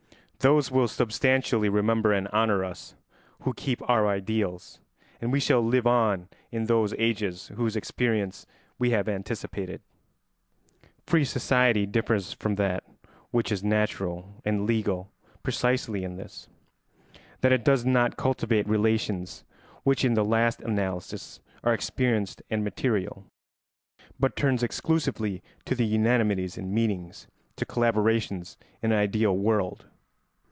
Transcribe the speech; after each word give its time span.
Those 0.43 0.71
will 0.71 0.87
substantially 0.87 1.69
remember 1.69 2.11
and 2.11 2.27
honour 2.29 2.65
us 2.65 2.95
who 3.41 3.53
keep 3.53 3.87
our 3.87 4.07
ideals, 4.07 4.79
and 5.21 5.31
we 5.31 5.39
shall 5.39 5.61
live 5.61 5.85
on 5.85 6.29
in 6.51 6.63
those 6.63 6.95
ages 6.97 7.49
whose 7.49 7.75
experience 7.75 8.47
we 8.79 8.89
have 8.89 9.07
anticipated. 9.07 9.81
Free 11.05 11.25
society 11.25 11.85
differs 11.85 12.33
from 12.33 12.55
that 12.55 12.83
which 13.29 13.51
is 13.51 13.63
natural 13.63 14.41
and 14.43 14.65
legal 14.65 15.11
precisely 15.43 16.03
in 16.03 16.15
this, 16.15 16.49
that 17.41 17.51
it 17.53 17.63
does 17.63 17.85
not 17.85 18.17
cultivate 18.17 18.67
relations 18.67 19.43
which 19.83 20.03
in 20.03 20.15
the 20.15 20.25
last 20.25 20.59
analysis 20.61 21.39
are 21.63 21.71
experienced 21.75 22.41
and 22.49 22.63
material, 22.63 23.25
but 24.19 24.35
turns 24.35 24.63
exclusively 24.63 25.43
to 25.65 25.75
unanimities 25.75 26.57
in 26.57 26.73
meanings, 26.73 27.27
to 27.57 27.63
collaborations 27.63 28.57
in 28.81 28.91
an 28.91 28.97
ideal 28.97 29.37
world. 29.37 29.85